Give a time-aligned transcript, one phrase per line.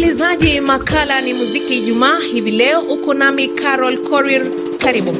[0.00, 2.18] Msikilizaji, makala ni muziki Ijumaa.
[2.32, 4.46] Hivi leo uko nami Carol Korir,
[4.78, 5.12] karibu.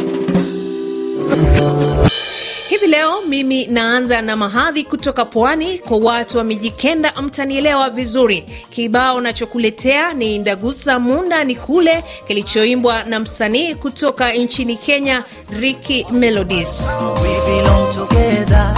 [2.68, 5.79] Hivi leo mimi naanza na mahadhi kutoka pwani.
[5.79, 8.45] Kwa watu wa Mijikenda mtanielewa vizuri.
[8.70, 15.24] Kibao nachokuletea ni Ndagusa Munda ni kule, kilichoimbwa na msanii kutoka nchini Kenya,
[15.60, 16.88] Ricky Melodies.
[17.23, 18.74] We belong together,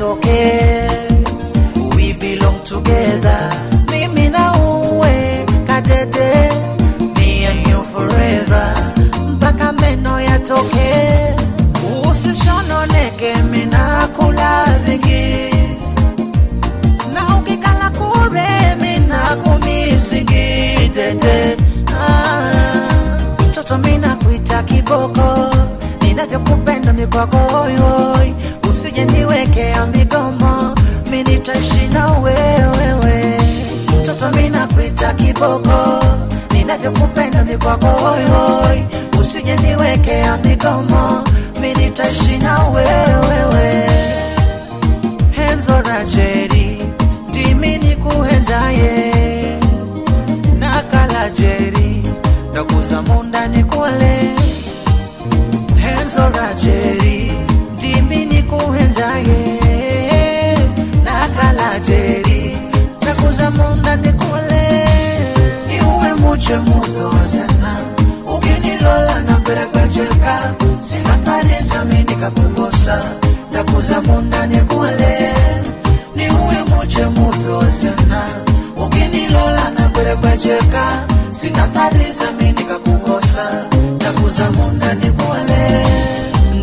[0.00, 1.08] meno.
[1.96, 3.50] We belong together,
[3.90, 6.50] mimi na uwe kadede,
[7.16, 8.74] me and you forever,
[9.32, 11.34] mpaka meno yatoke.
[12.10, 15.50] Usishononeke, mina kula vigi
[17.14, 21.56] na ukikala kure mina kumisigidede
[21.98, 22.50] ah,
[23.48, 25.54] mtoto mina kuita kiboko.
[26.00, 27.85] Ninavyokupenda mikwako hoihoi
[31.46, 33.40] minitaishi na wewewe
[34.00, 34.66] mtoto mina
[35.14, 36.04] kiboko
[36.52, 38.84] ninavyokupenda mikwako hoihoi
[39.20, 41.24] usije niwekea migomo
[41.60, 43.15] minitaishi na wewewe
[66.60, 67.78] muzo sana
[68.36, 71.16] ukinilola na kwerekwecheka sina
[74.46, 75.32] nikole
[76.16, 77.04] niuwe muche
[78.86, 83.46] ukinilola na kwerekwecheka sina kanisa minikakukosa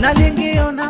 [0.01, 0.82] nalingiona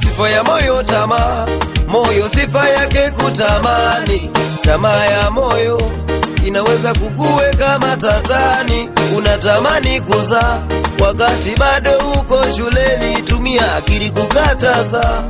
[0.00, 1.46] sifa ya moyo tamaa
[1.88, 4.30] moyo sifa yake kutamani.
[4.62, 5.90] Tamaa ya moyo
[6.46, 8.88] inaweza kukuweka matatani.
[9.16, 10.62] Unatamani kuzaa
[11.00, 15.22] wakati bado uko shuleni tumia akili kukataza.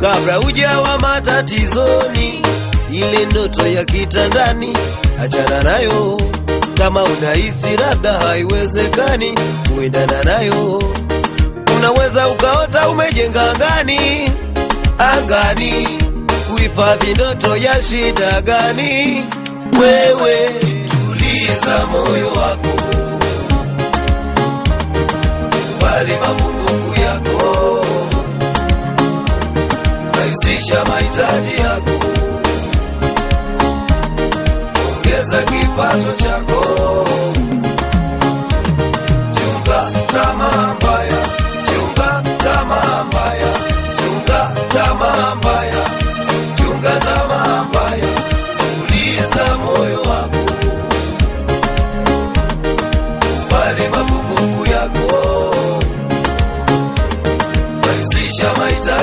[0.00, 2.42] Kabla ujawa matatizoni
[2.90, 4.76] ile ndoto ya kitandani
[5.22, 6.20] achana nayo.
[6.78, 9.34] Kama unahisi labda haiwezekani
[9.74, 10.82] kuendana nayo.
[11.76, 14.30] Unaweza ukaota umejenga angani
[14.98, 15.88] angani
[16.50, 19.24] kuhifadhi ndoto ya shida gani?
[19.80, 20.50] Wewe
[20.90, 22.68] tuliza moyo wako.
[25.80, 27.84] Bali mapungufu yako.
[30.18, 32.06] Rahisisha mahitaji yako.
[34.88, 37.06] Ongeza kipato chako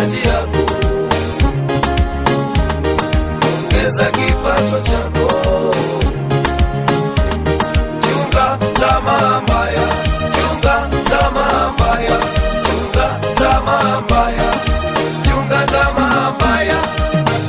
[0.04, 0.58] mahitaji yako
[3.58, 5.76] ongeza kipato chako.
[8.02, 9.82] Chunga tamaa mbaya.
[10.36, 12.18] Chunga tamaa mbaya.
[12.66, 14.54] Chunga tamaa mbaya.
[15.24, 16.76] Chunga tamaa mbaya.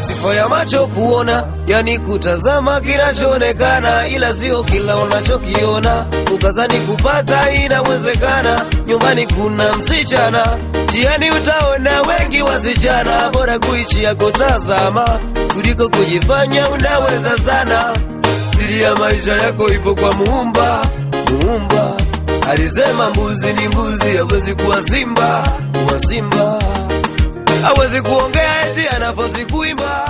[0.07, 6.07] Sifa ya macho kuona yani kutazama kinachoonekana ila sio kila unachokiona.
[6.35, 10.47] Ukazani kupata inawezekana nyumbani kuna msichana
[10.95, 15.21] jiani utaona wengi wasichana bora kuichia kutazama
[15.55, 17.97] kuliko kujifanya unaweza sana
[18.59, 20.87] siri ya maisha yako ipo kwa muumba
[21.43, 21.97] muumba.
[22.51, 25.53] Alisema mbuzi ni mbuzi hawezi kuwa simba
[25.87, 26.63] kuwa simba.
[27.63, 30.03] Hawezi kuongea eti anafasi kuimba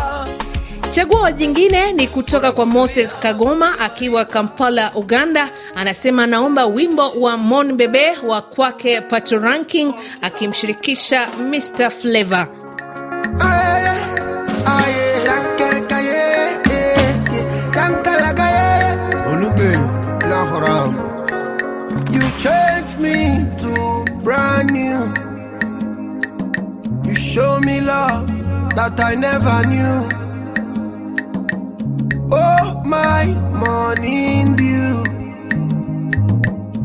[0.95, 5.49] Chaguo jingine ni kutoka kwa Moses Kagoma akiwa Kampala, Uganda.
[5.75, 12.49] Anasema anaomba wimbo wa Mon Bebe wa kwake Pato Ranking akimshirikisha Mr Flavor.
[28.77, 30.24] That I never knew.
[32.85, 33.27] My
[33.63, 35.05] morning dew.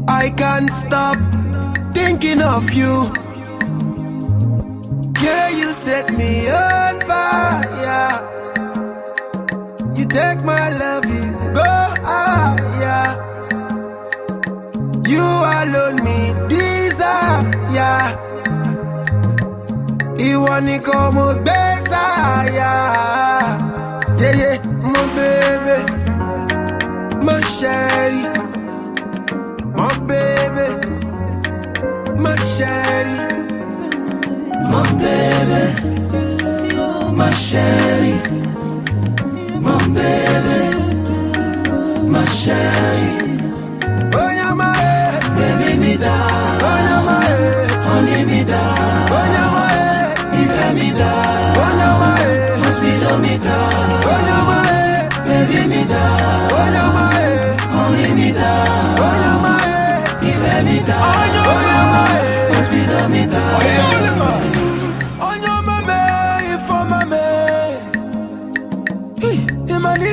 [0.08, 1.18] I can't stop
[1.94, 3.12] thinking of you.
[5.22, 8.12] Yeah, you set me on fire.
[9.96, 11.72] You take my love, you go
[12.10, 13.08] higher.
[15.14, 15.26] You
[15.60, 16.20] alone me
[16.50, 18.16] desire.
[20.30, 22.72] Ìwọ nìkan mo gbé sáyà.
[24.22, 24.58] Yeah, yeah,
[25.40, 25.78] baby,
[27.24, 28.24] my sherry,
[29.78, 30.68] my baby,
[32.26, 33.16] my sherry,
[34.72, 35.64] my baby,
[37.20, 38.14] my sherry,
[39.66, 40.60] my baby,
[42.14, 43.08] my sherry.
[44.22, 44.74] Oh, yeah, my
[45.38, 46.16] baby, me da.
[46.68, 47.28] Oh, yeah, my
[47.86, 49.09] honey, me da.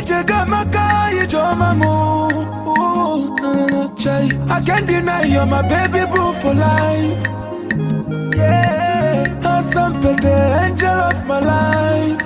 [0.07, 1.11] Imanije gamaka
[1.57, 1.73] na,
[3.43, 4.31] na, na, chai.
[4.49, 7.23] I can't deny you're my baby boo for life.
[8.37, 12.23] Yeah, awesome, but the angel of my life.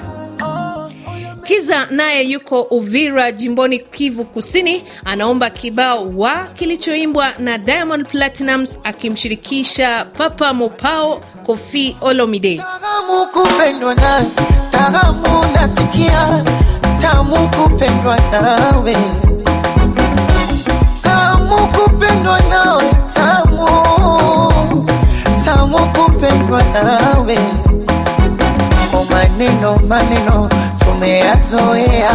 [1.44, 10.04] Kiza naye yuko Uvira jimboni Kivu Kusini, anaomba kibao wa kilichoimbwa na Diamond Platinums akimshirikisha
[10.04, 12.62] Papa Mopao Kofi Olomide.
[13.32, 14.24] Kupendwa nawe,
[14.70, 16.44] tamu nasikia,
[17.02, 18.96] tamu kupendwa nawe,
[21.02, 23.66] tamu kupendwa nawe, tamu,
[25.44, 27.38] tamu kupendwa nawe.
[28.92, 30.48] O maneno maneno
[30.78, 32.10] tumeyazoea,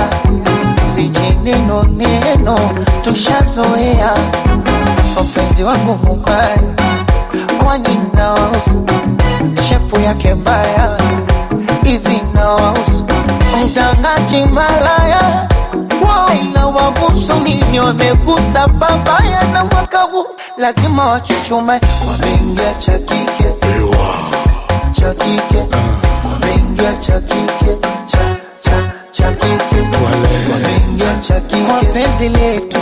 [0.95, 2.57] vijineno neno
[3.03, 4.11] tushazoea,
[5.23, 6.57] mpenzi wangu mubaya,
[7.63, 8.85] kwani nawahusu?
[9.67, 10.97] Shepu yake mbaya
[11.83, 13.05] hivi nawahusu
[13.65, 15.47] mtangaji malaya
[16.43, 20.25] inawahusu nini wamegusa babaya na mwaka huu.
[20.57, 21.79] Lazima wachuchume
[22.11, 23.45] wameingia cha kike.
[24.91, 25.63] Cha kike.
[26.33, 27.77] Wameingia cha kike.
[28.07, 29.81] Cha cha cha kike.
[30.51, 31.63] Wameingia cha kike.
[31.65, 32.79] Kwa penzi letu.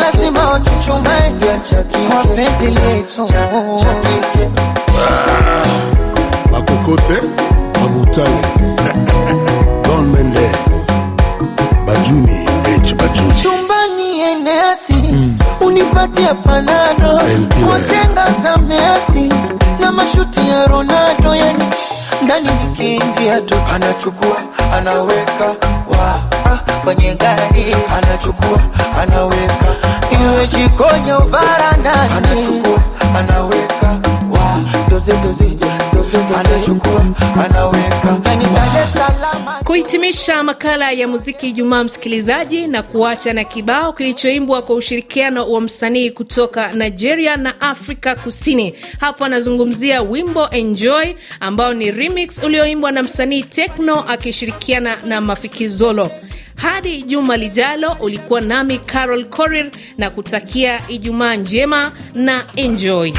[0.00, 1.32] Lazima wachuchume.
[2.10, 3.26] Kwa penzi letu.
[3.26, 4.50] cha kike.
[6.52, 7.20] Makokote,
[7.84, 8.40] Abutale,
[16.26, 17.20] unipatie panado.
[17.38, 18.32] NPA.
[18.42, 19.28] za Messi
[19.80, 21.64] na mashuti ya Ronaldo, yani
[22.22, 23.54] ndani nikiingia tu.
[23.74, 24.36] Anachukua
[24.76, 25.44] anaweka
[25.88, 26.20] wa
[26.84, 27.76] kwenye gari.
[27.96, 28.60] Anachukua
[29.02, 29.66] anaweka
[30.10, 32.12] iwe jikoni au varandani.
[32.16, 32.78] anachukua
[33.18, 33.86] anaweka
[34.30, 34.58] wa
[34.90, 35.44] doze doze
[39.64, 46.10] Kuhitimisha makala ya muziki Ijumaa, msikilizaji, na kuacha na kibao kilichoimbwa kwa ushirikiano wa msanii
[46.10, 48.74] kutoka Nigeria na Afrika Kusini.
[49.00, 56.10] Hapo anazungumzia wimbo Enjoy ambao ni remix ulioimbwa na msanii Tekno akishirikiana na Mafikizolo.
[56.56, 63.12] Hadi juma lijalo, ulikuwa nami Carol Korir na kutakia Ijumaa njema na enjoy.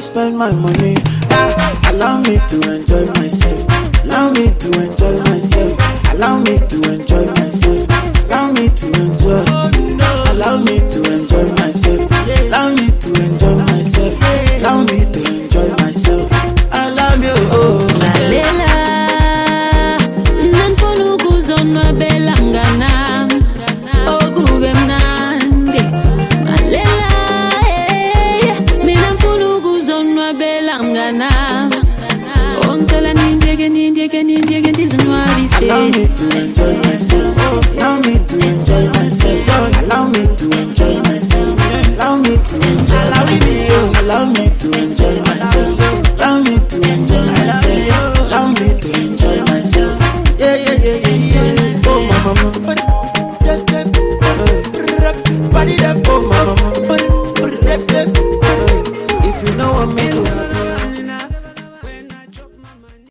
[0.00, 0.96] Spend my money.
[1.30, 3.68] Ah, allow me to enjoy myself.
[4.04, 5.76] Allow me to enjoy myself.
[6.14, 6.99] Allow me to enjoy